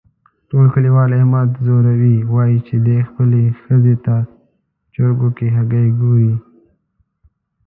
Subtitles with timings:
[0.49, 4.15] ټول کلیوال احمد ځوروي، وایي چې دی خپلې ښځې ته
[4.93, 6.33] چرگو کې هگۍ گوري.